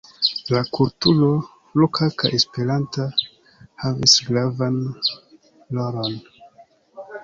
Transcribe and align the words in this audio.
La 0.53 0.61
kulturo, 0.77 1.29
loka 1.83 2.09
kaj 2.23 2.33
esperanta, 2.39 3.07
havis 3.85 4.19
gravan 4.33 4.85
rolon. 5.79 6.23